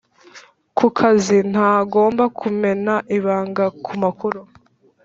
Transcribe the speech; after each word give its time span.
Ku 0.77 0.87
kazi 0.97 1.37
ntagomba 1.51 2.23
kumena 2.39 2.93
ibanga 3.17 3.65
ku 3.83 3.91
makuru 4.01 4.41